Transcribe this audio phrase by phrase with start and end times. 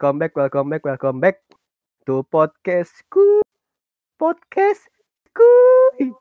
[0.00, 1.36] welcome back, welcome back, welcome back
[2.08, 3.44] to podcastku.
[4.16, 5.52] Podcastku.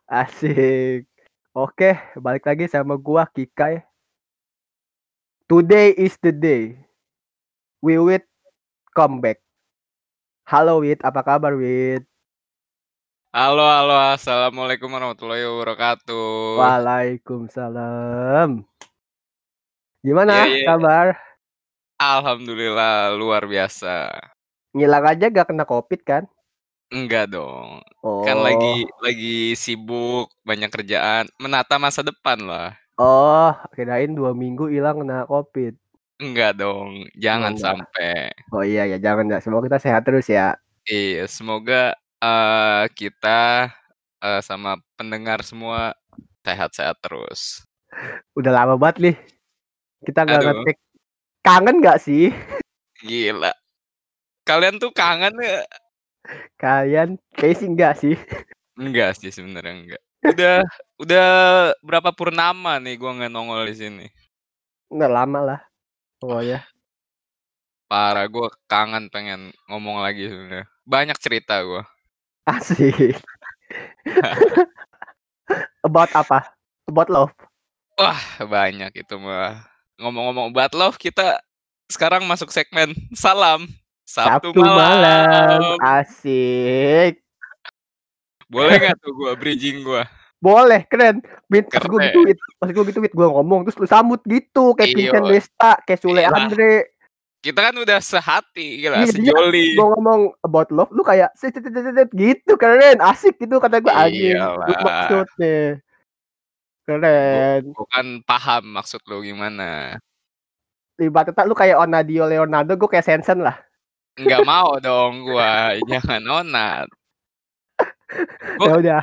[0.03, 1.07] Asik.
[1.55, 3.79] Oke, balik lagi sama gua Kikai.
[5.47, 6.75] Today is the day.
[7.79, 8.19] We will
[8.91, 9.39] come back.
[10.43, 12.03] Halo Wit, apa kabar Wit?
[13.31, 16.59] Halo, halo, assalamualaikum warahmatullahi wabarakatuh.
[16.59, 18.59] Waalaikumsalam.
[20.03, 20.67] Gimana Iya, iya.
[20.67, 21.28] kabar?
[21.99, 24.07] Alhamdulillah luar biasa.
[24.71, 26.23] Ngilang aja gak kena covid kan?
[26.89, 28.25] Enggak dong, Oh.
[28.25, 32.73] kan lagi lagi sibuk, banyak kerjaan, menata masa depan lah.
[32.97, 35.75] Oh, kirain dua minggu hilang kena covid.
[36.23, 37.63] Enggak dong, jangan enggak.
[37.67, 38.31] sampai.
[38.55, 39.37] Oh iya ya, jangan ya.
[39.43, 40.55] Semoga kita sehat terus ya.
[40.87, 41.93] Iya, semoga
[42.23, 43.69] eh, kita
[44.23, 45.93] eh, sama pendengar semua
[46.47, 47.61] sehat-sehat terus.
[48.33, 49.15] Udah lama banget nih.
[50.09, 50.77] Kita nggak ngetik.
[51.49, 52.29] Kangen nggak sih
[53.01, 53.49] Gila.
[54.45, 55.65] Kalian tuh kangen ya?
[56.61, 57.17] kalian?
[57.41, 58.13] Sih enggak sih.
[58.77, 60.01] Enggak sih sebenarnya enggak.
[60.29, 60.61] Udah
[61.01, 61.27] udah
[61.81, 64.05] berapa purnama nih gua nggak nongol di sini.
[64.93, 65.59] Nggak lama lah.
[66.21, 66.61] Oh ya.
[67.89, 70.69] Parah, gue kangen pengen ngomong lagi sebenarnya.
[70.85, 71.81] Banyak cerita gue.
[72.45, 73.17] Asik.
[75.87, 76.53] About apa?
[76.85, 77.33] About love.
[77.97, 79.68] Wah, banyak itu mah.
[79.99, 81.43] Ngomong-ngomong about love, kita
[81.91, 83.67] sekarang masuk segmen salam.
[84.07, 85.75] Sabtu, malam.
[85.83, 87.19] Asik.
[88.49, 90.01] Boleh nggak tuh gue bridging gue?
[90.39, 91.19] Boleh, keren.
[91.51, 92.39] Min, pas gue gitu, Wit.
[92.57, 94.97] pas gue gitu, Wit, gue ngomong terus lu sambut gitu, kayak Iya.
[94.97, 96.31] Vincent Desta, kayak Sule Iya.
[96.31, 96.95] Andre.
[97.43, 99.75] Kita kan udah sehati, gila, Iya, sejoli.
[99.75, 101.35] Gue ngomong about love, lu kayak
[102.15, 104.39] gitu, keren, asik gitu kata gue anjing.
[104.39, 104.65] Iyalah.
[104.65, 105.83] Good maksudnya.
[106.89, 107.61] Keren.
[107.69, 110.01] Gue kan paham maksud lo gimana.
[110.97, 113.61] Ibaratnya lu kayak Onadio Leonardo, gue kayak Sensen lah.
[114.17, 115.53] Nggak mau dong gue,
[115.85, 116.87] jangan onat.
[118.59, 119.01] Ya udah,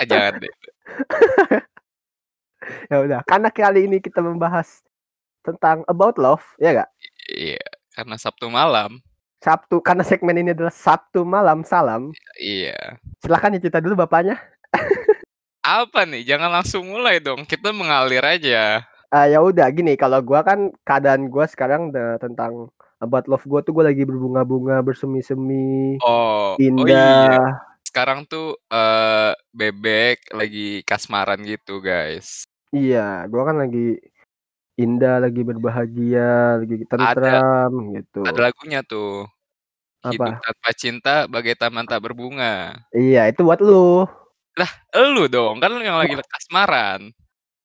[0.00, 0.54] Ah, jangan deh.
[2.90, 3.20] ya udah.
[3.28, 4.80] Karena kali ini kita membahas
[5.44, 6.90] tentang about love, ya gak?
[7.28, 7.60] Iya,
[7.92, 9.04] karena Sabtu malam.
[9.44, 12.08] Sabtu, karena segmen ini adalah Sabtu malam salam.
[12.40, 12.96] Iya.
[13.20, 14.40] Silakan ya cerita dulu bapaknya.
[15.62, 16.26] Apa nih?
[16.26, 17.46] Jangan langsung mulai dong.
[17.46, 18.82] Kita mengalir aja.
[19.14, 22.66] Ah ya udah gini, kalau gua kan keadaan gua sekarang udah tentang
[22.98, 26.90] about love gua tuh gua lagi berbunga-bunga, bersemi-semi, Oh, oh indah.
[26.90, 27.44] iya.
[27.86, 32.42] Sekarang tuh eh bebek lagi kasmaran gitu, guys.
[32.74, 34.00] Iya, gua kan lagi
[34.80, 38.24] indah, lagi berbahagia, lagi tentram gitu.
[38.26, 39.28] Ada lagunya tuh.
[40.02, 40.42] Hidup Apa?
[40.42, 42.74] tanpa cinta bagai taman tak berbunga.
[42.90, 44.02] Iya, itu buat lu.
[44.92, 47.16] Elu dong, kan lu yang lagi kasmaran.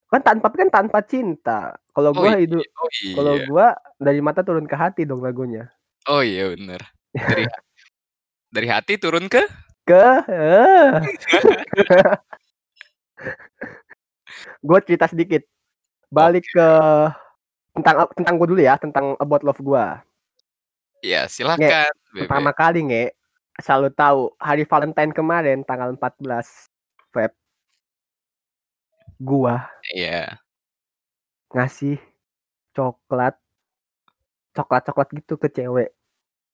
[0.08, 1.76] Kan tanpa kan tanpa cinta.
[1.92, 3.44] Kalau Oh gua iya, hidup oh kalau iya.
[3.44, 3.66] gua
[4.00, 5.68] dari mata turun ke hati dong lagunya.
[6.08, 6.80] Oh iya bener.
[7.12, 7.44] Dari
[8.56, 9.44] dari hati turun ke
[9.84, 10.96] Ke eh.
[14.66, 15.44] gua cerita sedikit.
[16.08, 16.68] Balik ke
[17.76, 20.00] tentang tentang gua dulu ya, tentang about love gua.
[21.04, 21.92] Ya, silakan.
[22.16, 23.12] Pertama kali nge,
[23.60, 26.72] selalu tahu hari Valentine kemarin tanggal 14
[27.12, 27.32] Feb
[29.18, 30.38] gua Iya.
[31.50, 31.98] ngasih
[32.76, 33.34] coklat
[34.54, 35.90] coklat-coklat gitu ke cewek.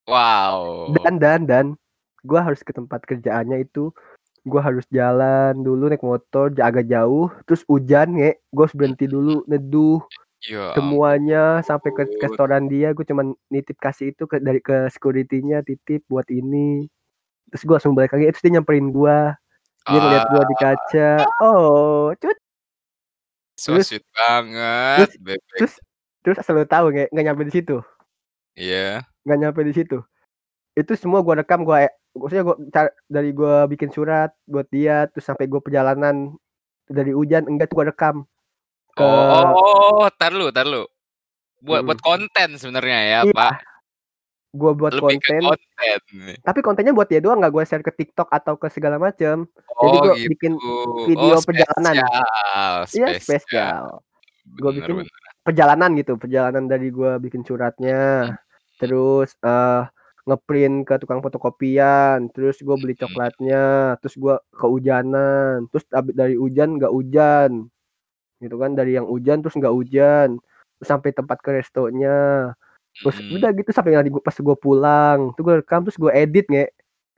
[0.05, 0.93] Wow.
[1.01, 1.67] dan dan dan
[2.25, 3.89] gua harus ke tempat kerjaannya itu
[4.45, 8.41] gua harus jalan dulu naik motor agak jauh terus hujan nge.
[8.53, 10.01] Gua harus berhenti dulu neduh
[10.45, 12.93] Ya semuanya sampai ke restoran dia.
[12.93, 16.85] Gue cuman nitip kasih itu ke dari ke security-nya titip buat ini.
[17.49, 19.41] Terus gua langsung balik lagi terus dia nyamperin gua
[19.85, 21.09] dia ngeliat gua di kaca
[21.41, 22.39] oh cut
[23.55, 25.39] So Terus- sweet banget, bebek.
[25.55, 25.75] terus
[26.21, 27.77] terus asal lu tahu nggak nggak nyampe di situ
[28.55, 29.07] Iya.
[29.23, 29.99] nggak nyampe di situ
[30.73, 32.57] itu semua gua rekam gua maksudnya gua
[33.07, 36.35] dari gua bikin surat buat dia terus sampai gua perjalanan
[36.85, 38.27] dari hujan enggak tuh gua rekam
[38.91, 40.87] ke Oh, oh, tar lu, tar lu.
[41.59, 41.87] Buat Mm.
[41.89, 43.53] buat konten sebenarnya ya, Iya, Pak.
[44.55, 45.41] Gua buat Lebih konten.
[45.43, 45.99] konten
[46.41, 49.91] tapi kontennya buat dia doang nggak gua share ke TikTok atau ke segala macam Oh,
[49.99, 50.31] gua gitu.
[50.31, 50.55] bikin
[51.05, 51.95] video oh, perjalanan.
[51.99, 53.83] spesial, iya spesial.
[54.57, 55.13] Gua Bener, bikin bener.
[55.43, 58.35] perjalanan gitu perjalanan dari gua bikin suratnya.
[58.79, 59.83] Terus eh
[60.25, 63.05] ngeprint ke tukang fotokopian terus gue beli Hmm.
[63.05, 63.65] coklatnya
[64.01, 67.51] terus gua kehujanan terus abis dari hujan nggak hujan.
[68.41, 70.39] Gitu kan dari yang hujan terus nggak hujan
[70.79, 72.17] terus sampai tempat ke restonya
[72.95, 73.35] terus Mm.
[73.39, 76.71] udah gitu sampai nanti pas gue pulang tuh gue rekam terus gue edit nge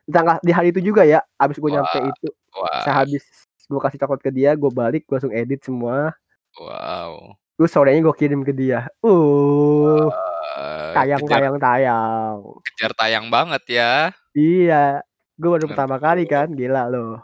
[0.07, 3.23] tanggal di hari itu juga ya abis gue nyampe itu Wah, sehabis
[3.67, 6.15] gue kasih coklat ke dia gue balik gue langsung edit semua
[6.57, 7.35] wow.
[7.53, 10.09] terus sorenya gue kirim ke dia uh
[10.57, 12.35] Eee, Tayang kejar tayang tayang.
[12.65, 14.09] kejar tayang banget ya.
[14.33, 15.05] Iya,
[15.37, 17.21] gue baru pertama kali kan, gila loh.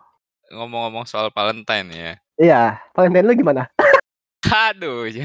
[0.53, 2.11] Ngomong-ngomong soal Valentine ya.
[2.37, 2.61] Iya,
[2.93, 3.73] Valentine lu gimana?
[4.69, 5.09] Aduh.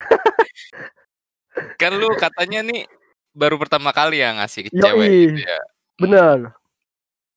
[1.76, 2.88] Kan lu katanya nih
[3.32, 5.60] baru pertama kali ya ngasih ke cewek gitu Yoi, ya?
[5.96, 6.38] bener.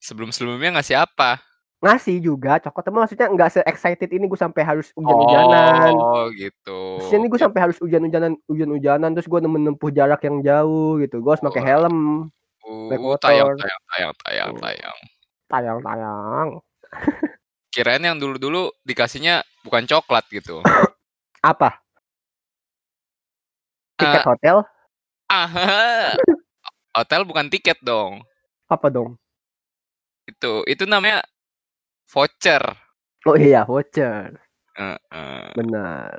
[0.00, 1.40] Sebelum-sebelumnya ngasih apa?
[1.84, 5.92] Ngasih juga coklat, tapi maksudnya nggak se-excited ini gue sampai harus hujan-hujanan.
[5.92, 7.00] Oh, gitu.
[7.00, 11.30] Maksudnya ini gue sampai harus hujan-hujanan hujan-hujanan, terus gue menempuh jarak yang jauh gitu, gue
[11.30, 12.28] harus pakai helm,
[12.66, 13.22] Uh, tayang motor.
[13.22, 13.54] tayang
[13.86, 14.58] tayang tayang Oh.
[14.58, 14.98] tayang.
[15.46, 16.48] Tayang tayang.
[17.70, 20.66] Kirain yang dulu-dulu dikasihnya bukan coklat gitu.
[21.46, 21.78] Apa?
[23.98, 24.56] Tiket Eee hotel?
[25.32, 25.48] Ah,
[26.98, 28.20] hotel bukan tiket dong.
[28.68, 29.16] Apa dong?
[30.28, 31.22] Itu itu namanya
[32.10, 32.62] voucher.
[33.26, 34.34] Oh iya, voucher.
[34.78, 35.44] Heeh.
[35.54, 36.18] Benar.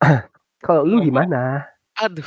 [0.66, 1.66] Kalau lu gimana?
[1.98, 2.26] Aduh.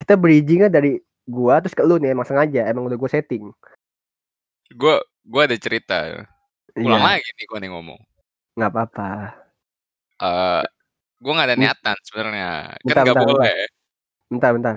[0.00, 0.96] Kita bridging-nya dari
[1.28, 3.52] gua terus ke lu nih, emang sengaja, emang udah gua setting.
[4.70, 6.26] Gua gua ada cerita.
[6.78, 7.08] Ulang Iya.
[7.18, 8.00] lagi nih gua nih ngomong.
[8.56, 9.08] Nggak apa-apa.
[10.22, 10.62] Eee,
[11.22, 13.58] gua nggak ada niatan sebenarnya, kan Bentar nggak bentar boleh.
[14.26, 14.76] Bentar bentar.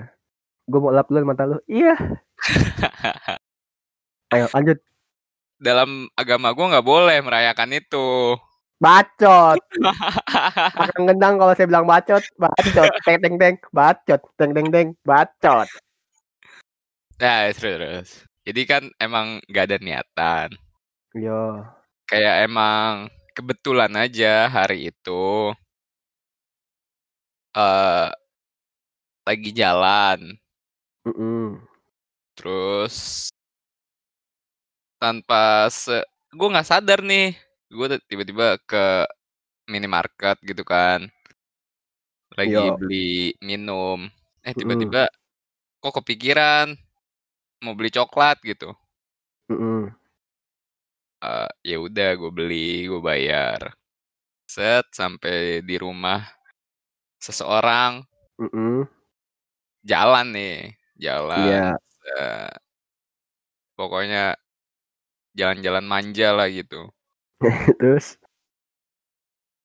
[0.70, 1.58] Gua mau lap dulu mata lu.
[1.66, 1.94] Iya.
[4.34, 4.78] Ayo lanjut.
[5.58, 8.38] Dalam agama gua nggak boleh merayakan itu.
[8.78, 9.58] Bacot.
[10.84, 12.92] Akan ngendang kalau saya bilang bacot, bacot.
[13.02, 14.20] Teng teng teng, bacot.
[14.36, 15.68] Teng teng teng, bacot.
[17.16, 18.08] Nah, terus terus.
[18.46, 20.48] Jadi kan emang nggak ada niatan.
[21.16, 21.64] Yo.
[22.06, 25.50] Kayak emang kebetulan aja hari itu
[27.56, 28.12] eee
[29.26, 30.38] lagi jalan.
[31.02, 31.66] Mhm.
[32.38, 33.26] Terus
[35.00, 36.00] tanpa se
[36.32, 37.36] gua nggak sadar nih,
[37.68, 39.04] gua tiba-tiba ke
[39.68, 41.08] minimarket gitu kan.
[42.34, 42.76] Lagi Yo.
[42.80, 44.08] beli minum,
[44.44, 45.06] eh tiba-tiba
[45.82, 46.74] kok kepikiran
[47.64, 48.72] mau beli coklat gitu.
[49.48, 49.94] Mhm.
[51.24, 53.60] Eee, ya udah gua beli, gua bayar.
[54.48, 56.22] Set, sampai di rumah
[57.26, 58.06] seseorang
[58.38, 58.86] Mhm.
[59.82, 61.66] jalan nih, jalan, Iya.
[61.74, 62.58] set.
[63.74, 64.38] Pokoknya
[65.34, 66.86] jalan-jalan manja lah gitu.
[67.82, 68.16] Terus?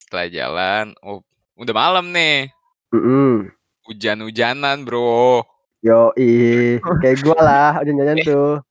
[0.02, 1.22] Setelah jalan, oh
[1.56, 2.50] udah malam nih.
[2.92, 3.48] Mhm.
[3.88, 5.42] Hujan-hujanan, Bro.
[5.82, 8.62] Yoi, kayak gua lah hujan-hujanan tuh.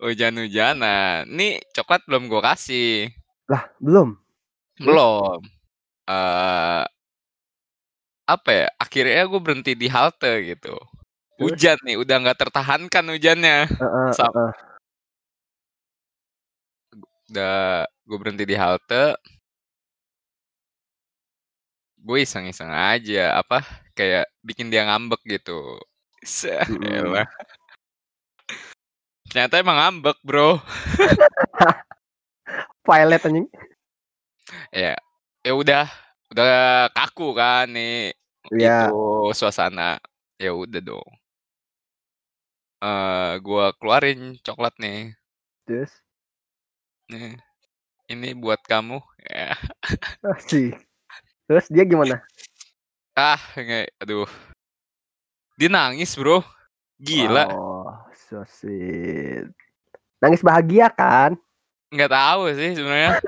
[0.00, 1.28] Hujan-hujanan.
[1.28, 3.12] Nih coklat belum gua kasih.
[3.46, 4.16] Lah, belum?
[4.80, 5.38] Belum.
[6.08, 6.82] Eee
[8.36, 10.74] apa ya, akhirnya gua berhenti di halte gitu.
[11.40, 13.64] Hujan nih, udah nggak tertahankan hujannya.
[13.66, 14.52] Heeh Sam heeh.
[17.30, 19.16] Udah gua berhenti di halte.
[22.00, 23.60] Gue iseng-iseng aja, apa,
[23.92, 25.76] kayak bikin dia ngambek gitu.
[26.80, 27.28] Elah.
[29.28, 30.64] Ternyata emang ngambek, Bro.
[32.88, 33.46] Violet anjing.
[34.72, 34.96] Ya,
[35.44, 35.86] ya udah
[36.30, 38.14] udah kaku kan nih,
[38.54, 38.88] Iya.
[38.90, 39.98] itu suasana.
[40.40, 41.10] Ya udah dong.
[42.80, 45.12] Eee, gua keluarin coklat nih.
[45.68, 45.92] Terus?
[47.12, 47.36] Nih,
[48.08, 49.02] ini buat kamu.
[49.28, 49.52] Ya.
[50.24, 50.80] Asik.
[51.44, 52.24] Terus dia gimana?
[53.12, 54.30] Ah, nge aduh.
[55.60, 56.40] Dia nangis, Bro.
[56.96, 57.52] Gila.
[57.52, 59.50] Oh, so sweet.
[60.24, 61.36] Nangis bahagia kan?
[61.92, 63.20] Nggak tahu sih sebenarnya.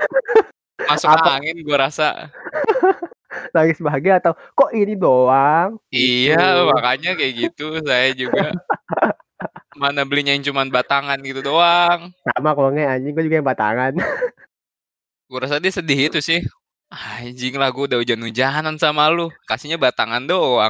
[0.93, 1.41] Masuk Apa?
[1.41, 2.29] angin gua rasa.
[3.55, 5.81] Nangis bahagia atau kok ini doang?
[5.89, 6.61] Iya, Gitu.
[6.69, 8.53] makanya kayak gitu saya juga.
[9.81, 12.13] Mana belinya yang cuman batangan gitu doang.
[12.29, 13.93] Sama kalau nge anjing gua juga yang batangan.
[15.31, 16.45] Gua rasa dia sedih itu sih.
[16.93, 20.69] Anjing lah gua udah hujan-hujanan sama lu, kasihnya batangan doang.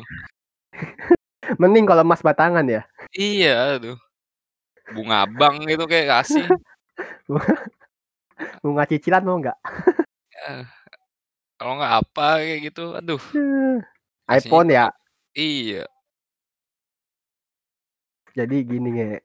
[1.60, 2.88] Mending kalau emas batangan ya?
[3.12, 4.00] Iya, aduh.
[4.96, 6.48] Bunga bank gitu kayak kasih.
[8.64, 9.58] Bunga cicilan mau nggak?
[10.44, 10.66] Eh,
[11.56, 13.22] kalau nggak apa kayak gitu, aduh.
[14.28, 14.92] IPhone ya?
[15.32, 15.88] Iya.
[18.34, 19.22] Jadi gini, Nge.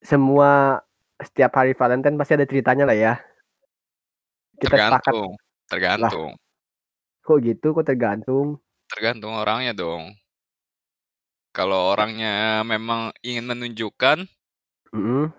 [0.00, 0.78] Semua
[1.18, 3.14] setiap hari Valentine pasti ada ceritanya lah ya.
[4.60, 5.12] Kita sepakat.
[5.12, 6.30] Tergantung, Lah, tergantung.
[7.24, 7.66] kok gitu?
[7.74, 8.46] Kok tergantung?
[8.88, 10.12] Tergantung orangnya dong.
[11.54, 14.26] Kalau orangnya memang ingin menunjukkan
[14.90, 15.30] Mhm.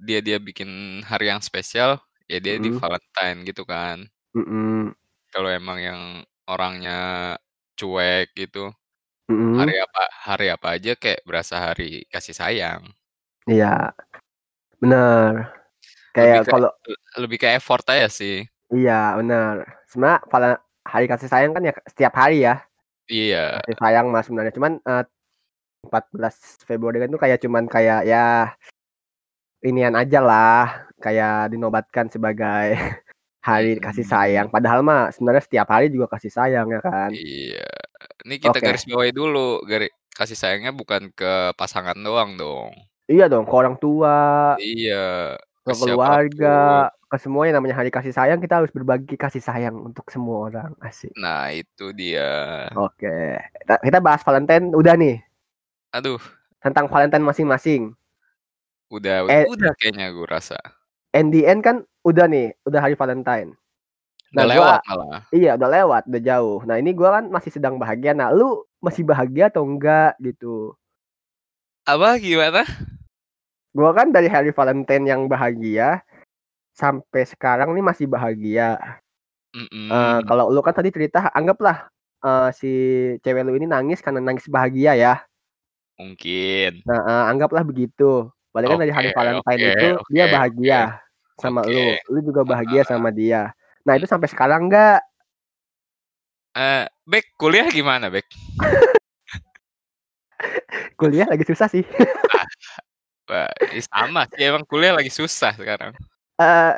[0.00, 2.00] dia dia bikin hari yang spesial,
[2.30, 2.78] ya dia di Mhm.
[2.78, 4.06] Valentine gitu kan.
[4.38, 4.94] Mhm.
[5.34, 6.00] Kalau emang yang
[6.46, 7.34] orangnya
[7.74, 8.70] cuek gitu,
[9.26, 9.58] Mhm.
[9.58, 12.86] hari apa hari apa aja kayak berasa hari kasih sayang.
[13.50, 13.90] Iya.
[14.78, 15.46] Lebih
[16.10, 18.42] Kayak kalau le lebih ke effort aja sih.
[18.70, 19.62] Iya, bener.
[19.90, 20.50] Sebenarnya vala
[20.86, 22.62] hari kasih sayang kan ya setiap hari ya.
[23.06, 23.62] Iya.
[23.66, 25.06] Kasih sayang mah sebenarnya cuman uh,
[25.86, 28.52] 14 Februari kan itu kayak cuman kayak ya
[29.62, 32.76] inian aja lah, kayak dinobatkan sebagai
[33.48, 34.46] hari kasih sayang.
[34.48, 34.54] Hmm.
[34.54, 37.10] Padahal mah sebenarnya setiap hari juga kasih sayang ya kan.
[37.10, 37.68] Iya.
[38.28, 38.64] Ini kita Oke.
[38.64, 42.70] garis bawahi dulu, gari kasih sayangnya bukan ke pasangan doang dong.
[43.08, 45.34] Iya dong, ke orang tua, Iya,
[45.66, 49.74] ke ke keluarga, ke semua yang namanya hari kasih sayang kita harus berbagi kasih sayang
[49.74, 50.70] untuk semua orang.
[50.78, 51.10] Asik.
[51.18, 52.70] Nah, itu dia.
[52.78, 53.34] Oke.
[53.64, 55.18] Kita, kita bahas Valentine udah nih.
[55.90, 56.22] Aduh,
[56.62, 57.82] Tentang Valentine masing-masing.
[58.90, 59.46] udah Eh.
[59.50, 60.58] udah kayaknya gue rasa.
[61.10, 63.54] And the end kan udah nih, udah hari Valentine.
[64.30, 65.20] Udah Nah, gua- lewat malah.
[65.30, 66.58] Iya, udah lewat, udah jauh.
[66.66, 68.14] Nah, ini gua kan masih sedang bahagia.
[68.14, 70.74] Nah, lu masih bahagia atau enggak gitu?
[71.82, 72.62] Apa gimana?
[73.70, 76.02] Gua kan dari hari Valentine yang bahagia
[76.74, 78.78] sampai sekarang nih masih bahagia.
[79.50, 79.90] Mhm.
[79.90, 81.90] Eh, kalau lu kan tadi cerita anggaplah
[82.20, 82.70] eh, si
[83.24, 85.14] cewek lu ini nangis karena nangis bahagia ya.
[85.98, 86.86] Mungkin.
[86.86, 88.30] Nah, eh, anggaplah begitu.
[88.50, 90.80] Berarti kan dari hari Valentine oke, itu dia oke, bahagia
[91.38, 91.70] sama Oke.
[91.70, 91.86] lu.
[92.10, 93.54] Lu juga bahagia sama dia.
[93.86, 95.00] Nah, itu sampai sekarang enggak?
[96.58, 98.26] Eh, Bek, kuliah gimana, Bek?
[101.00, 101.84] Kuliah lagi susah sih.
[103.28, 105.94] Wah, ih, sama sih emang kuliah lagi susah sekarang.
[106.40, 106.74] Eh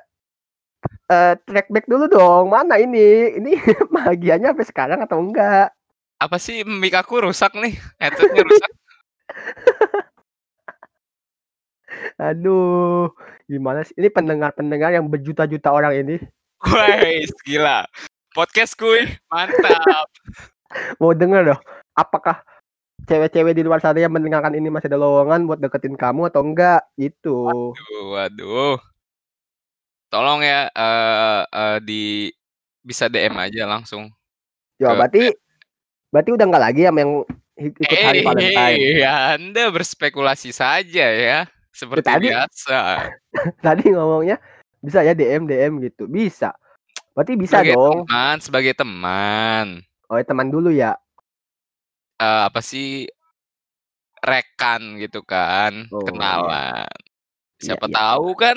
[1.11, 2.51] eh track back dulu dong.
[2.53, 3.39] Mana ini?
[3.39, 3.53] Ini
[3.95, 5.71] bahagianya sampai sekarang atau enggak?
[6.23, 7.75] Apa sih mic aku rusak nih?
[7.99, 8.71] Headsetnya rusak.
[12.23, 13.11] Aduh,
[13.45, 13.99] gimana sih?
[13.99, 16.17] Ini pendengar-pendengar yang berjuta-juta orang ini
[16.63, 17.83] Wais, gila.
[18.31, 20.07] Podcast kuy, mantap.
[21.03, 21.61] mau denger loh.
[21.93, 22.47] Apakah
[23.05, 26.87] cewek-cewek di luar sana yang mendengarkan ini masih ada lowongan buat deketin kamu atau enggak?
[26.95, 27.51] Gitu.
[27.51, 28.77] Waduh, waduh.
[30.07, 32.03] Tolong ya eh eh, di
[32.79, 34.07] bisa DM aja langsung.
[34.79, 35.23] Ya, Ke- berarti
[36.15, 37.13] berarti udah enggak lagi sama yang
[37.59, 39.03] ik- ikut hari Eh, Valentine.
[39.35, 42.81] Anda berspekulasi saja ya, seperti tadi- biasa.
[43.65, 44.37] Tadi ngomongnya
[44.79, 46.05] bisa ya DM DM gitu.
[46.07, 46.53] Bisa.
[47.13, 47.99] Berarti bisa sebagai dong.
[48.05, 49.67] teman, sebagai teman.
[50.07, 50.97] Oh, ya, teman dulu ya.
[52.17, 53.09] Eh, apa sih
[54.19, 56.87] rekan gitu kan, Oh, kenalan.
[57.59, 57.95] Iya, Siapa iya.
[57.95, 58.57] tahu kan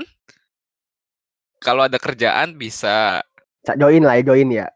[1.57, 3.25] kalau ada kerjaan bisa.
[3.65, 4.67] Ca- Join lah ya, join ya.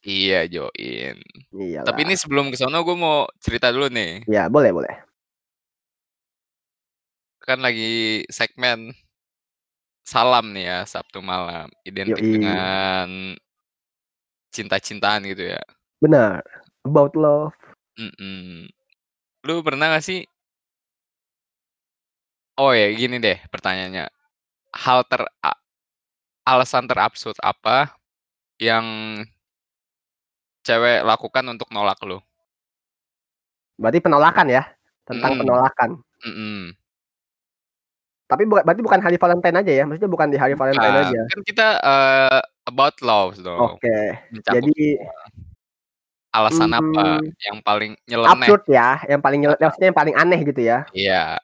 [0.00, 1.18] Iya, join.
[1.50, 1.82] Iya.
[1.82, 4.22] Tapi ini sebelum ke sono gue mau cerita dulu nih.
[4.24, 4.94] ya boleh boleh.
[7.48, 8.92] Kan lagi segmen
[10.04, 12.36] salam nih ya Sabtu malam, identik Yoi.
[12.36, 13.08] dengan
[14.52, 15.60] cinta-cintaan gitu ya.
[16.04, 16.44] Benar.
[16.84, 17.56] About love.
[17.96, 18.68] Mhm.
[19.48, 20.28] Lu pernah gak sih
[22.58, 24.10] Oh ya gini deh pertanyaannya.
[24.76, 25.24] Hal ter
[26.44, 27.94] alasan terabsurd apa
[28.60, 28.84] yang
[30.66, 32.18] cewek lakukan untuk nolak lu?
[33.78, 34.68] Berarti penolakan ya.
[35.06, 35.40] Tentang Mm.
[35.40, 35.90] penolakan.
[36.26, 36.74] Mhm.
[38.28, 39.84] Tapi bukan berarti bukan hari Valentine aja ya.
[39.88, 41.20] Maksudnya bukan di hari Valentine Bukan, aja.
[41.32, 43.80] Kan kita eh, about love dong.
[43.80, 44.20] Oke.
[44.28, 45.00] Mencakup Jadi
[46.28, 48.44] alasan apa mm, yang paling nyeleneh?
[48.44, 50.84] absurd ya, yang paling nyel- maksudnya yang paling aneh gitu ya.
[50.92, 51.40] Iya.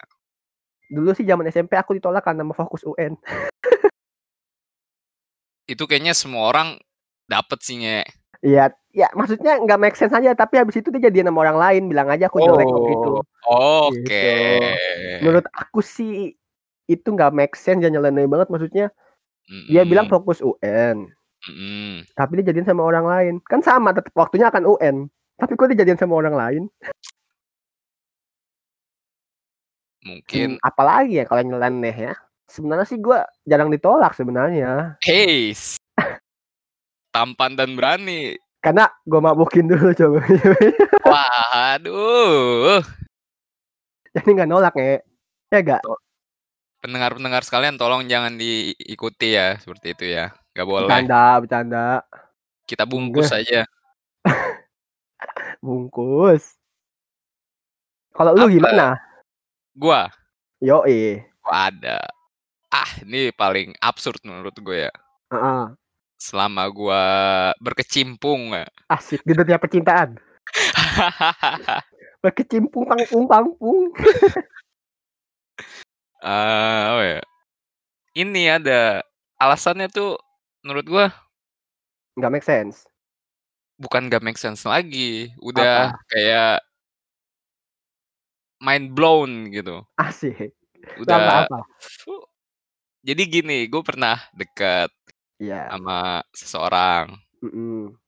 [0.93, 3.17] Dulu sih zaman SMP aku ditolak karena mau fokus UN.
[5.73, 6.76] Itu kayaknya semua orang
[7.25, 8.05] dapet sih nge.
[8.45, 11.83] Iya, ya maksudnya nggak make sense aja, tapi habis itu dia jadian sama orang lain,
[11.88, 13.12] bilang aja aku jelek kok gitu.
[13.49, 14.61] Oh, Oke.
[15.25, 16.37] Menurut aku sih
[16.85, 18.87] itu nggak make sense dan nyeleneh banget maksudnya.
[19.69, 21.05] Dia bilang fokus UN,
[21.45, 22.09] Mm-mm.
[22.17, 23.35] tapi dia jadian sama orang lain.
[23.45, 24.97] Kan sama tetap waktunya akan UN.
[25.37, 26.62] Tapi kok dia jadian sama orang lain?
[30.05, 32.14] Mungkin Hmm, apalagi ya kalau yang nyeleneh ya.
[32.49, 35.00] Sebenarnya sih gua jarang ditolak sebenarnya.
[35.00, 35.57] Hey,
[37.12, 38.37] tampan dan berani.
[38.61, 40.21] Karena gua mabukin dulu coba.
[41.12, 42.81] Waduh,
[44.17, 45.00] Jadi nggak nolak ya.
[45.53, 45.83] Ya gak?
[46.85, 50.37] Pendengar-pendengar sekalian tolong jangan diikuti ya seperti itu ya.
[50.53, 50.85] Gak boleh.
[50.85, 51.87] Bercanda, bercanda.
[52.69, 53.64] Kita bungkus aja.
[55.64, 56.61] Bungkus.
[58.12, 58.53] Kalau lu Apa?
[58.53, 58.87] gimana?
[59.73, 60.12] Gua,
[60.61, 61.25] Yoi.
[61.41, 62.05] gua ada.
[62.69, 64.93] Ah, ini paling absurd menurut gue ya.
[65.33, 65.73] Heeh.
[66.21, 67.03] Selama gua
[67.64, 68.53] berkecimpung.
[68.53, 68.69] ya.
[68.93, 70.21] Asik di dunia percintaan.
[72.23, 73.88] Berkecimpung pangpung pangpung.
[76.25, 77.21] Eh, apa ya?
[78.16, 78.81] Ini ada
[79.37, 80.16] alasannya tuh
[80.64, 81.07] menurut gua
[82.16, 82.87] Nggak make sense.
[83.75, 85.35] bukan gak make sense lagi.
[85.43, 86.62] Udah kayak
[88.62, 89.83] mind blown gitu.
[89.99, 90.54] Asik.
[90.97, 91.59] Udah Apa apa?
[93.04, 94.88] Jadi gini, gue pernah dekat
[95.43, 95.69] Iya.
[95.75, 97.19] sama seseorang.
[97.43, 97.99] Mhm.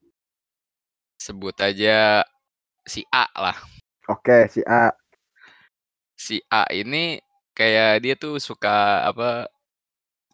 [1.19, 2.23] Sebut aja
[2.87, 3.57] si A lah.
[4.07, 4.89] Oke, si A.
[6.15, 7.19] Si A ini
[7.57, 8.69] kayak dia tuh suka
[9.09, 9.49] apa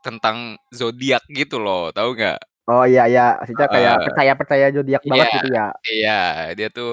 [0.05, 0.37] tentang
[0.73, 2.39] zodiak gitu loh, tahu nggak?
[2.67, 4.07] Oh iya iya, maksudnya kayak Heeh.
[4.07, 5.63] percaya-percaya zodiak banget Iya gitu ya?
[5.91, 6.11] iya,
[6.57, 6.89] dia tuh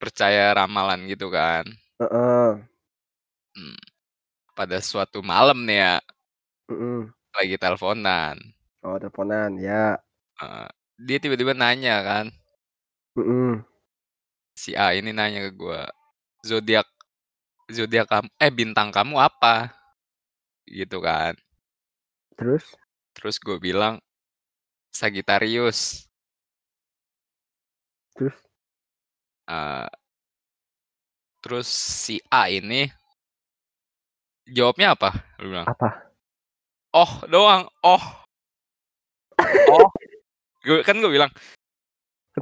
[0.00, 1.64] percaya ramalan gitu kan.
[2.00, 2.68] Heeh.
[3.56, 3.76] Mmm,
[4.58, 5.94] pada suatu malam nih ya
[6.68, 7.12] Mhm.
[7.36, 8.36] lagi teleponan.
[8.82, 9.98] Oh, teleponan, ya.
[10.36, 10.68] Heeh,
[11.06, 12.26] dia tiba-tiba nanya kan.
[13.16, 13.64] Mhm.
[14.56, 15.84] Si A ini nanya ke gua,
[16.46, 16.88] "Zodiak
[17.68, 19.72] zodiak kam eh, bintang kamu apa?"
[20.68, 21.34] Gitu kan.
[22.36, 22.78] Terus?
[23.16, 24.00] Terus gue bilang,
[24.92, 26.08] "Sagittarius."
[28.16, 28.48] Terus?
[29.48, 29.88] Eee
[31.42, 32.90] terus si A ini
[34.46, 35.10] jawabnya apa?
[35.40, 35.66] Dia bilang.
[35.66, 35.88] Apa?
[36.94, 38.02] "Oh," doang, "oh."
[39.72, 39.88] "Oh."
[40.64, 41.30] Gue kan gue bilang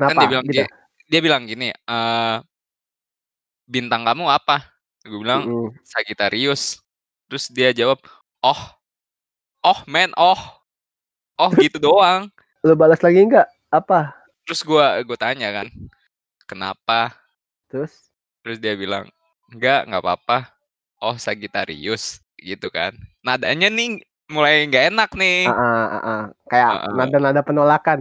[0.07, 0.53] kan Kenapa dia bilang gitu?
[0.53, 0.65] gi
[1.11, 2.37] dia bilang gini, eee
[3.69, 4.76] "Bintang kamu apa?"
[5.07, 5.69] Gue bilang, Mhm.
[5.87, 6.83] "Sagittarius."
[7.31, 7.99] Terus dia jawab,
[8.43, 8.61] "Oh.
[9.63, 10.39] Oh, man, oh."
[11.37, 12.33] Oh, gitu doang.
[12.65, 13.45] Lu balas lagi nggak?
[13.69, 14.15] Apa?
[14.49, 15.69] Terus gua gua tanya kan,
[16.49, 17.13] "Kenapa?"
[17.69, 18.09] Terus?
[18.41, 19.11] Terus dia bilang,
[19.53, 20.39] "Enggak, nggak apa-apa.
[21.03, 22.97] Oh, Sagittarius." Gitu kan.
[23.21, 24.01] Nadanya nih
[24.33, 25.45] mulai nggak enak nih.
[25.51, 26.95] Heeh heeh, kayak Heeh.
[26.95, 27.99] nada-nada penolakan.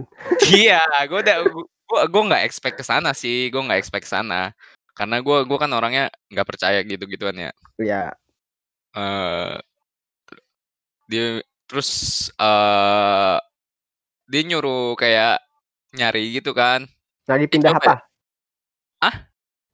[0.48, 1.36] Iya, gua udah
[1.86, 4.54] gua gua nggak expect ke sana sih, gua nggak expect ke sana.
[4.96, 7.50] Karena gua gua kan orangnya nggak percaya gitu-gituan ya.
[7.76, 8.16] Iya.
[8.96, 9.56] Eee,
[11.10, 11.26] dia
[11.68, 11.90] terus,
[12.36, 13.36] eee,
[14.30, 15.40] dia nyuruh kayak
[15.96, 16.88] nyari gitu kan.
[17.28, 17.84] Nyari pindah apa?
[17.92, 17.96] ya
[19.04, 19.16] Ah?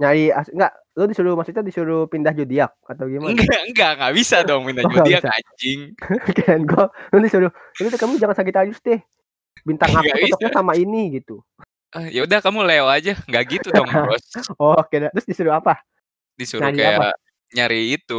[0.02, 3.38] Nyari enggak, lu disuruh maksudnya disuruh pindah zodiak atau gimana?
[3.38, 5.81] Enggak enggak, nggak bisa dong pindah Oh, zodiak anjing.
[6.37, 8.99] Kirain gua lu disuruh, "Udah kamu jangan Sagittarius deh,
[9.67, 10.59] bintang aku Nggak cocoknya bisa.
[10.59, 11.44] sama ini," gitu.
[11.92, 14.24] Eh, ya udah kamu Leo aja, nggak gitu dong, Bos.
[14.61, 15.85] Oh, oke dah, terus disuruh apa?
[16.40, 17.05] Disuruh Nyari apa?
[17.05, 17.14] kayak
[17.52, 18.14] nyari itu,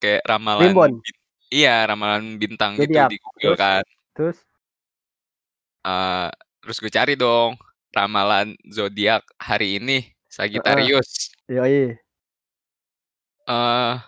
[0.00, 0.92] kayak ramalan Primbon?
[1.04, 1.16] bin
[1.52, 3.10] iya, ramalan bintang gitu Zodiak?
[3.12, 3.60] di Google Terus?
[3.60, 3.84] kan.
[4.16, 4.38] Terus?
[5.86, 6.28] Eee,
[6.62, 7.54] terus gue cari dong,
[7.94, 10.10] ramalan zodiak hari ini.
[10.28, 11.30] Sagittarius.
[11.48, 11.98] Yoi.
[13.46, 14.00] Eee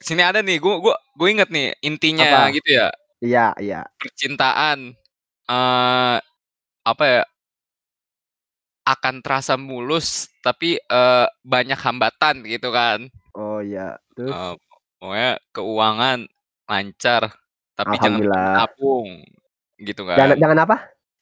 [0.00, 2.52] sini ada nih, gua gua gua inget nih intinya Apa?
[2.52, 2.86] gitu ya.
[3.24, 3.80] Iya iya.
[4.00, 4.92] Percintaan,
[5.48, 6.16] eee,
[6.86, 7.22] apa ya
[8.86, 13.10] akan terasa mulus tapi, eee, banyak hambatan gitu kan.
[13.34, 14.30] Oh, iya, terus?
[14.30, 14.54] Eee,
[15.02, 16.18] pokoknya keuangan
[16.70, 17.22] lancar,
[17.74, 19.26] tapi jangan menabung,
[19.82, 20.38] gitu Jangan kan.
[20.38, 20.76] jangan apa?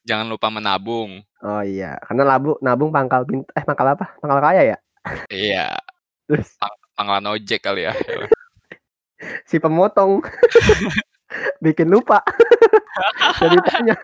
[0.05, 1.24] Jangan lupa menabung.
[1.40, 4.12] Oh, iya, karena labu nabung pangkal pint eh, pangkal apa?
[4.20, 4.79] Pangkal kaya ya?
[5.33, 5.77] Iya.
[6.29, 6.57] Terus?
[6.61, 7.92] Pang pangkalan ojek kali ya.
[9.48, 10.20] Si pemotong.
[11.64, 12.20] Bikin lupa
[13.40, 13.96] ceritanya.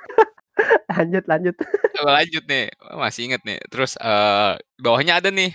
[0.98, 1.54] Lanjut lanjut.
[1.96, 2.64] Coba lanjut nih,
[2.96, 3.58] masih inget nih.
[3.72, 5.50] Terus, eee, bawahnya ada nih,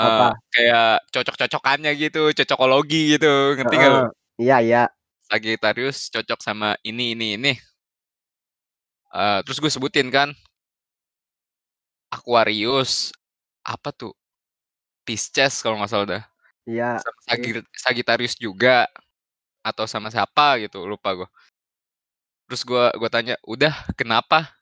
[0.00, 0.28] eee, Apa?
[0.54, 3.92] kayak cocok-cocokannya gitu, cocokologi gitu, ngerti nggak?
[3.92, 4.08] Heeh,
[4.42, 4.82] iya iya.
[5.30, 7.52] Sagittarius cocok sama ini ini ini.
[9.10, 10.30] Eee, terus gue sebutin kan.
[12.12, 13.08] Aquarius,
[13.64, 14.12] apa tuh,
[15.06, 16.24] Pisces kalau nggak salah dah.
[16.66, 17.02] Iya?
[17.26, 18.86] Sagir Sagittarius juga,
[19.66, 21.28] atau sama siapa gitu, lupa gua.
[22.52, 24.52] Terus gua gua tanya, "Udah, kenapa?"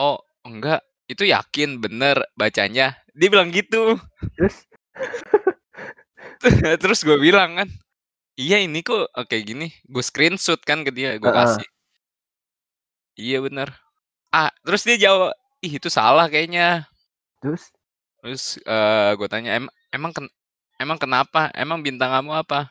[0.00, 0.16] "Oh,
[0.48, 4.00] enggak, itu yakin bener bacanya?" Dia bilang gitu.
[4.36, 4.64] Terus?
[6.82, 7.68] Terus gua bilang kan,
[8.38, 11.34] "Iya, ini kok, eee, kayak gini." Gue screenshot kan ke dia, gua Heeh.
[11.34, 11.68] kasih.
[13.20, 13.68] "Iya, bener."
[14.32, 15.32] Ah, terus dia jawab,
[15.64, 16.86] "Ih, itu salah kayaknya."
[17.42, 17.72] Terus?
[18.22, 20.26] Terus, eee, gua tanya, "Em emang ken
[20.78, 21.50] emang kenapa?
[21.58, 22.70] Emang bintang kamu apa?"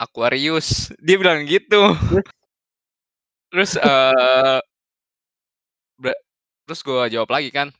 [0.00, 1.94] "Aquarius." Dia bilang gitu.
[2.08, 2.24] Terus?
[3.54, 3.78] Terus,
[5.94, 6.10] Be
[6.66, 7.70] terus gua jawab lagi kan,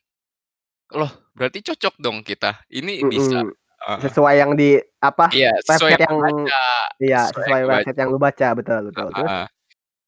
[0.94, 3.50] "Loh, berarti cocok dong kita, ini bisa." Mhm,
[3.84, 3.98] Heeh.
[4.06, 6.62] sesuai yang di apa, Iya, sesuai website yang yang kubaca
[7.02, 8.00] iya, sesuai yang sesuai website kubaca.
[8.00, 9.30] yang lu baca, betul betul, terus?
[9.34, 9.46] Heeh.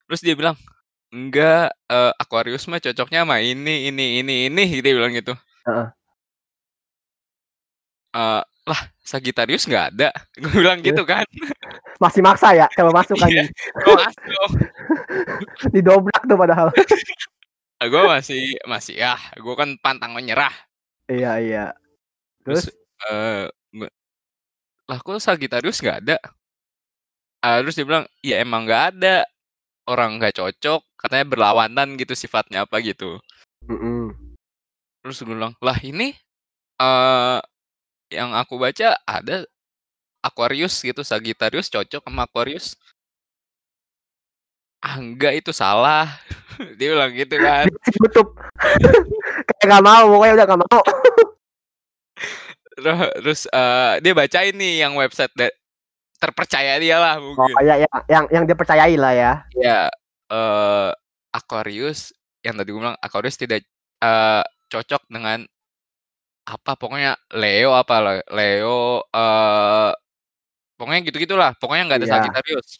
[0.09, 0.57] Terus dia bilang,
[1.15, 5.35] "Enggak, eee, Aquarius mah cocoknya sama ini ini ini ini," dia bilang gitu.
[8.15, 10.09] Eee, "Lah, Sagittarius nggak ada?"
[10.43, 10.87] Gue bilang Terus?
[10.95, 11.25] gitu kan.
[12.03, 12.67] Masih maksa ya?
[12.77, 13.45] Coba masuk Iya,
[13.83, 14.51] gua masuk.
[15.75, 16.69] Didobrak tuh padahal.
[17.81, 20.53] Eee, gua masih masih yah, gua kan pantang menyerah.
[21.07, 21.65] Iya iya.
[22.43, 23.51] Terus, Terus?
[23.75, 23.87] me
[24.87, 26.17] "Lah, kok Sagittarius nggak ada?"
[27.45, 29.27] Eee, terus dia bilang, "Ya emang nggak ada,
[29.91, 33.21] orang nggak cocok, katanya berlawanan gitu sifatnya," apa gitu.
[33.69, 34.15] Mhm.
[35.05, 36.15] Terus gue bilang, "Lah ini,
[36.81, 37.39] eee,
[38.15, 39.47] yang aku baca ada
[40.25, 42.75] Aquarius gitu, Sagittarius cocok sama Aquarius."
[44.85, 46.21] "Ah, enggak itu salah."
[46.79, 47.67] Dia bilang gitu kan.
[47.87, 48.37] Ditutup.
[49.61, 50.81] Kayak nggak mau, pokoknya udah nggak mau.
[52.77, 55.33] Terus, eee, dia bacain nih yang website
[56.21, 57.55] terpercaya dia lah Oh, mungkin.
[57.61, 59.33] kayak yang yang yang dia percayai lah ya.
[59.57, 59.79] Iya,
[60.33, 60.91] eee,
[61.35, 62.13] Aquarius
[62.45, 63.65] yang tadi gue bilang Aquarius tidak,
[64.03, 65.45] eee, cocok dengan
[66.47, 69.91] apa pokoknya Leo apa Leo, eee,
[70.79, 72.15] pokoknya gitu-gitulah, pokoknya nggak ada Iya.
[72.19, 72.71] Sagittarius.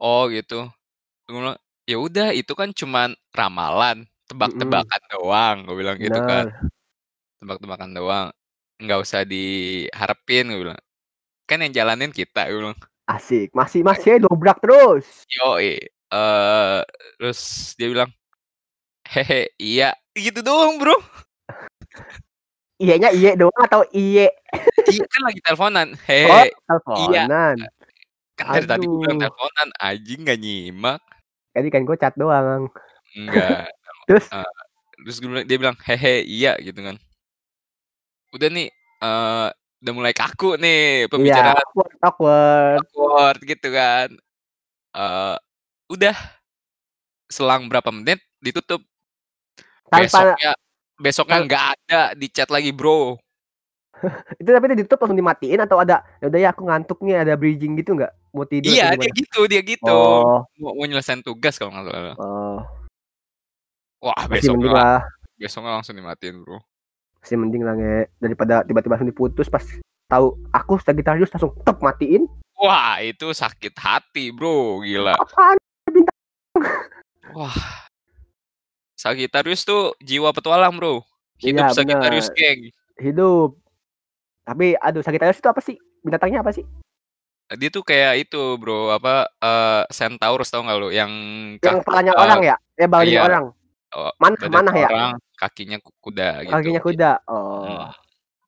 [0.00, 0.70] Oh gitu.
[1.26, 1.58] Gue bilang,
[1.90, 4.06] "Ya udah itu kan cuman ramalan,
[4.42, 4.88] Mhm.
[4.90, 6.46] tebak-tebakan doang," gue bilang gitu kan.
[7.42, 8.28] "Tebak-tebakan doang,
[8.82, 10.80] nggak usah diharapin," gue bilang.
[11.48, 12.78] "Kan yang jalanin kita," gue bilang.
[13.08, 15.24] Asik, masih masih aja dobrak terus.
[15.36, 15.76] Yoi,
[16.12, 16.80] eee,
[17.20, 17.40] terus
[17.76, 18.10] dia bilang,
[19.08, 20.96] "Hehe, iya." Gitu doang, Bro.
[22.78, 24.30] Iyenya iye doang atau iye?
[24.86, 25.88] Iya, kan lagi teleponan,
[26.22, 26.54] Oh, "Hehe,
[26.94, 27.68] iya." teleponan.
[28.38, 29.26] Kan dari tadi gue bilang Aduh.
[29.26, 31.00] teleponan, anjing nggak nyimak.
[31.50, 32.70] Tadi kan gue chat doang.
[33.18, 33.66] Enggak.
[34.08, 34.26] Terus?
[34.30, 34.50] Eee,
[35.04, 36.96] terus gue bilang dia bilang, "Hehe, iya," gitu kan.
[38.34, 38.68] Udah nih,
[39.00, 39.46] eee,
[39.80, 41.56] udah mulai kaku nih Iya, pembicaraan.
[41.64, 42.78] awkward awkward.
[42.84, 44.08] Awkward gitu kan.
[44.96, 45.36] Eee,
[45.92, 46.16] udah.
[47.30, 48.80] Selang berapa menit ditutup.
[49.90, 50.50] Tanpa Besoknya
[50.98, 53.20] besoknya tan nggak ada di chat lagi, Bro.
[54.40, 57.34] Itu tapi itu ditutup langsung dimatiin atau ada, "Ya udah ya aku ngantuk nih," ada
[57.34, 58.12] bridging gitu nggak?
[58.34, 59.90] Mau tidur Iya, dia gitu dia gitu.
[59.90, 60.46] Oh.
[60.60, 62.16] Mau mau nyelesain tugas kalau nggak salah.
[62.18, 62.58] Oh.
[63.98, 65.00] Wah, besoknya lah.
[65.38, 66.62] besoknya langsung dimatiin, Bro.
[67.22, 69.62] Masih mending lah, Nge, daripada tiba-tiba langsung diputus pas
[70.06, 72.26] tahu aku Sagittarius langsung tek matiin.
[72.58, 75.14] Wah, itu sakit hati, Bro, gila.
[75.14, 75.58] Apaan
[75.90, 76.18] bintang?
[77.38, 77.54] Wah.
[78.98, 81.06] Sagittarius tuh jiwa petualang, Bro.
[81.38, 82.34] Hidup Iya, Sagittarius.
[82.34, 82.70] Gang.
[82.98, 83.54] Hidup.
[84.48, 85.76] Tapi aduh Sagittarius itu apa sih?
[86.00, 86.64] Binatangnya apa sih?
[87.52, 90.88] Dia tuh kayak itu, Bro, apa, eee, Centaurus tahu nggak lu?
[90.88, 91.12] Yang
[91.60, 92.56] Yang kepalanya eee, orang ya?
[92.80, 93.24] Eh, badannya iya.
[93.24, 93.44] orang.
[93.96, 94.88] Oh, badannya manah ya?
[94.92, 96.52] orang, kakinya ku kuda gitu.
[96.52, 97.12] Kakinya kuda.
[97.28, 97.88] Oh.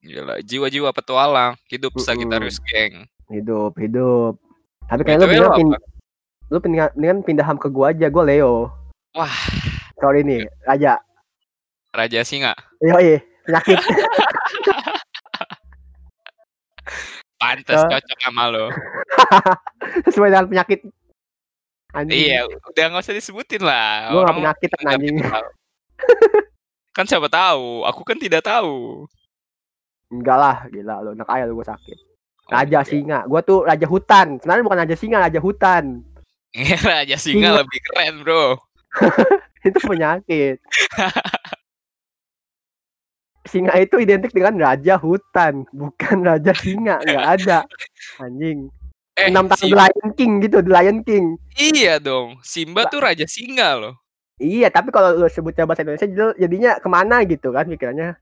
[0.00, 2.04] Gila, jiwa-jiwa petualang, hidup Mhm.
[2.04, 3.04] Sagittarius Gang.
[3.28, 4.40] Hidup hidup.
[4.88, 5.68] Tapi kayaknya lu mendingan pin
[6.50, 8.68] lu mendingan mendingan pindah ham ke gua aja, gua Leo.
[9.16, 9.36] Wah.
[10.00, 11.00] Sorry nih, Raja.
[11.92, 12.52] Raja Singa.
[12.84, 13.76] Yoi, penyakit.
[17.40, 18.68] Pantes cocok sama lu.
[20.04, 20.80] Sesuai dengan penyakit.
[21.90, 22.14] Anjing.
[22.14, 24.12] Iya, udah nggak usah disebutin lah.
[24.12, 25.16] Gua nggak Orang pendengar anjing.
[26.94, 29.08] Kan siapa tahu, aku kan tidak tahu.
[30.12, 31.98] Enggak lah, gila lu, enak aja lu gua sakit.
[32.46, 32.84] Oh, Raja enggak.
[32.86, 34.38] singa, gua tuh raja hutan.
[34.38, 35.84] Sebenarnya bukan raja singa, raja hutan.
[36.90, 37.58] Raja Singa Singa.
[37.62, 38.58] lebih keren, Bro.
[39.68, 40.58] Itu penyakit.
[43.50, 47.58] Singa itu identik dengan raja hutan, bukan raja singa, nggak ada.
[48.22, 48.70] Anjing.
[49.18, 51.34] Eh, Enam tahun The Lion King gitu, The Lion King.
[51.58, 53.94] Iya dong, Simba tuh Raja Singa loh.
[54.40, 56.08] Iya, tapi kalau lu sebutnya bahasa Indonesia
[56.38, 58.16] jadinya ke mana gitu kan pikirannya.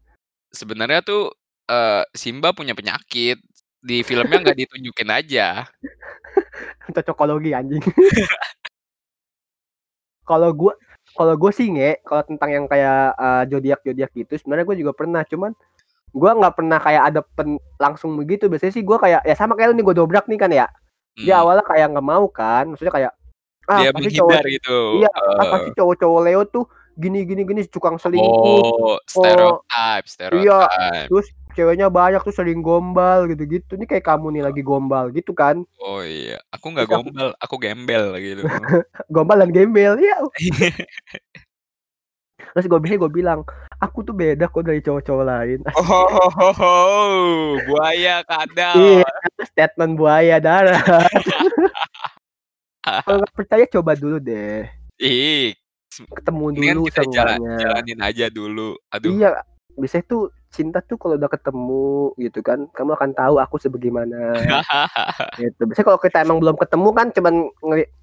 [0.51, 1.31] Sebenarnya tuh,
[1.71, 3.39] eee, Simba punya penyakit.
[3.79, 5.71] Di filmnya nggak ditunjukin aja.
[6.91, 7.79] Cocokologi anjing.
[10.29, 10.75] Kalau gua
[11.19, 15.23] kalau gua sih nge, kalau tentang yang kayak eh, zodiak-zodiak gitu sebenarnya gua juga pernah,
[15.27, 15.51] cuman
[16.15, 18.47] gua nggak pernah kayak ada pen, langsung begitu.
[18.47, 20.67] Biasanya sih gua kayak ya sama kayak lu nih gua dobrak nih kan ya.
[21.19, 21.43] Dia Mmm.
[21.43, 23.13] awalnya kayak nggak mau kan, maksudnya kayak
[23.69, 25.53] ah Dia pasti cowok gitu, iya, ah eee.
[25.53, 26.65] pasti cowok-cowok Leo tuh
[26.97, 28.63] gini gini gini tukang selingkuh.
[28.65, 31.09] Oh, Oh, stereotype iya, stereotype.
[31.11, 31.27] terus
[31.59, 33.75] ceweknya banyak tuh sering gombal gitu-gitu.
[33.75, 35.67] Ini kayak kamu nih lagi gombal gitu kan.
[35.83, 38.47] Oh iya, aku nggak Terus gombal, aku gembel gitu.
[39.15, 40.23] gombal dan gembel, iya.
[42.55, 43.43] Terus gue biasanya gue bilang,
[43.83, 45.59] aku tuh beda kok dari cowok-cowok lain.
[45.75, 48.79] Oh, buaya kadal.
[48.79, 49.11] Iya,
[49.51, 50.87] statement buaya darat.
[53.05, 54.65] Kalau nggak percaya coba dulu deh.
[54.97, 55.53] Ih,
[56.07, 58.79] Ketemu mendingan dulu kita jalan jalanin aja dulu.
[58.95, 59.19] Aduh.
[59.19, 59.43] Iya,
[59.75, 64.17] biasanya tuh cinta tuh kalau udah ketemu gitu kan, kamu akan tahu aku sebagaimana.
[65.41, 65.61] gitu.
[65.69, 67.35] Biasanya kalau kita emang belum ketemu kan cuman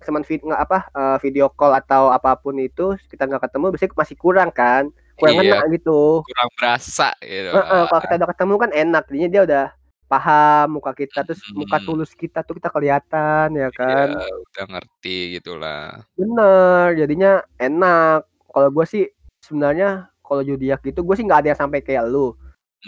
[0.05, 3.91] cuman vid nggak apa, eee, video call atau apa pun itu kita nggak ketemu biasanya
[3.99, 4.83] masih kurang kan,
[5.19, 6.23] kurang Iya, ngena gitu.
[6.27, 7.49] kurang berasa gitu.
[7.55, 9.65] Heeh, kalau kita udah ketemu kan enak, jadinya dia udah
[10.11, 11.85] paham muka kita, terus muka Mhm.
[11.87, 14.07] tulus kita tuh kita kelihatan ya Iya, kan.
[14.45, 16.05] udah ngerti gitulah.
[16.17, 18.23] Bener, jadinya enak.
[18.47, 19.11] Kalau gua sih
[19.43, 22.33] sebenarnya kalau zodiak gitu gua sih nggak ada yang sampai kayak lu.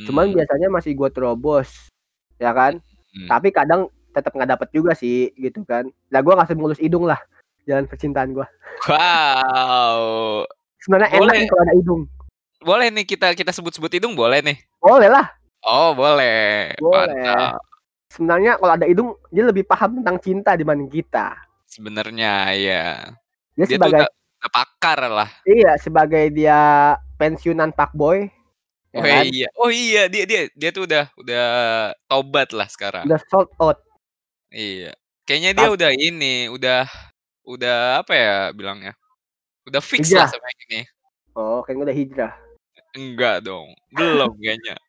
[0.10, 0.36] Cuman Mmm.
[0.42, 1.90] biasanya masih gua terobos,
[2.42, 2.82] ya kan.
[3.14, 3.30] Mhm.
[3.30, 5.86] Tapi kadang tetap nggak dapet juga sih gitu kan.
[6.10, 7.22] Nah gua nggak semulus hidung lah
[7.70, 8.50] jalan percintaan gua.
[8.90, 10.46] Wow.
[10.82, 12.02] Sebenarnya enak nih kalau ada hidung.
[12.58, 14.58] boleh nih kita kita sebut-sebut hidung boleh nih?
[14.82, 15.30] Boleh lah.
[15.62, 16.74] Oh, boleh.
[16.82, 17.14] Boleh.
[17.14, 17.62] Mantap.
[18.10, 21.38] Sebenarnya kalau ada hidung dia lebih paham tentang cinta dibanding kita.
[21.70, 22.86] Sebenarnya ya.
[23.54, 25.30] Dia, Dia tuh sebagai udah pakar lah.
[25.44, 26.60] iya, sebagai dia
[27.18, 28.30] pensiunan fuckboy,
[28.94, 29.24] ya Oh kan?
[29.28, 31.46] iya oh iya, dia dia dia tuh udah udah
[32.08, 33.06] tobat lah sekarang.
[33.06, 33.78] Udah sold out.
[34.50, 34.96] Iya.
[35.28, 36.82] Kayaknya dia Tap udah ini, udah
[37.44, 38.94] udah apa ya bilangnya,
[39.68, 40.28] udah fix lah Hijrah.
[40.32, 40.82] sama yang ini.
[41.36, 42.34] Oh, kayaknya udah hijrah.
[42.96, 44.80] Enggak dong, belum kayaknya.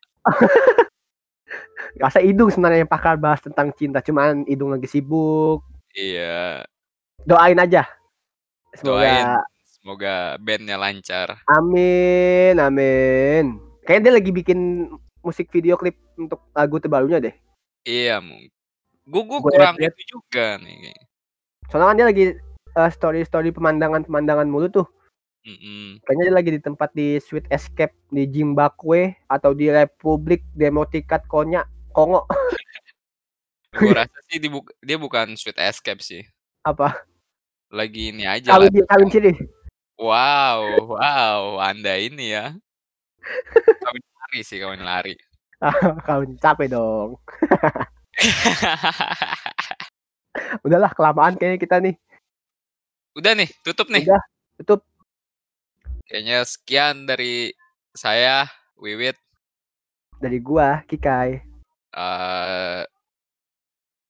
[1.99, 5.59] Rasa Idung sebenarnya yang pakar bahas tentang cinta, cuman Idung lagi sibuk.
[5.91, 6.63] Iya,
[7.25, 7.83] Doain aja.
[8.77, 9.27] Semoga doain
[9.79, 11.39] semoga bandnya lancar.
[11.47, 13.57] amin, amin.
[13.87, 14.59] Kayaknya dia lagi bikin
[15.23, 17.35] musik video klip untuk lagu terbarunya deh.
[17.87, 18.51] Iya, mungkin.
[19.09, 20.93] Gue kurang itu juga nih.
[21.73, 22.25] Soalnya kan dia lagi
[22.77, 24.87] eh, story-story pemandangan-pemandangan mulu tuh.
[25.47, 26.03] Mm-mm.
[26.03, 31.63] Kayaknya dia lagi di tempat di Sweet Escape di Zimbabwe atau di Republik Demokrat Konya
[31.95, 32.27] Kongo
[33.79, 36.25] Gue rasa sih dia, buk- dia bukan sweet escape sih.
[36.65, 37.07] apa
[37.71, 39.31] Lagi ini aja kawin kawin sini
[39.99, 42.55] Wow, wow, Anda ini ya.
[43.83, 45.13] Kawin lari sih, kawin lari.
[46.07, 47.19] kawin capek dong
[50.63, 51.99] udahlah kelamaan kayaknya kita nih
[53.11, 54.07] Udah nih, tutup nih.
[54.07, 54.23] udah
[54.55, 54.81] tutup
[56.07, 57.51] Kayaknya sekian dari
[57.91, 58.47] saya,
[58.79, 59.19] Wiwit.
[60.15, 61.43] dari gua Kikai
[61.89, 62.83] eh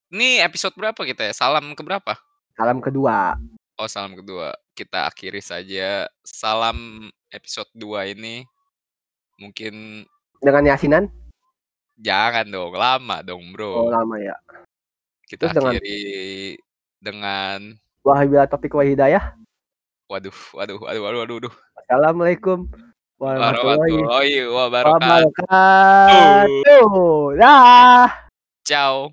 [0.10, 1.34] ini episode berapa kita ya?
[1.34, 2.13] Salam ke berapa?
[2.54, 3.34] salam kedua
[3.80, 4.52] Oh, salam kedua.
[4.79, 6.07] Kita akhiri saja.
[6.23, 8.47] Salam episode 2 ini.
[9.35, 10.07] Mungkin
[10.39, 11.11] dengan yasinan
[11.99, 13.91] jangan dong, lama dong, oh Bro.
[13.91, 14.39] lama ya
[15.27, 15.99] Kita terus dengan- akhiri
[17.03, 17.75] dengan
[18.07, 19.35] wahai topik wa hidayah
[20.07, 21.53] waduh, waduh, waduh, waduh, waduh, waduh.
[21.83, 22.71] assalamualaikum
[23.19, 26.87] warahmatullahi wabarakatuh
[27.35, 28.07] dah
[28.63, 29.11] Ciao.